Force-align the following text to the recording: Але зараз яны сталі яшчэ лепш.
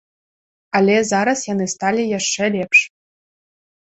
Але 0.79 0.93
зараз 1.09 1.39
яны 1.53 1.67
сталі 1.73 2.03
яшчэ 2.19 2.43
лепш. 2.57 2.79